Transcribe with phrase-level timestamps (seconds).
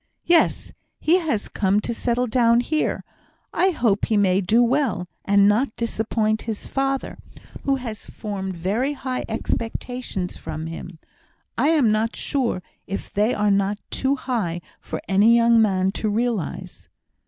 [0.25, 0.71] "Yes.
[0.99, 3.03] He has come to settle down here.
[3.53, 7.19] I hope he may do well, and not disappoint his father,
[7.65, 10.97] who has formed very high expectations from him;
[11.55, 16.09] I am not sure if they are not too high for any young man to
[16.09, 16.89] realise."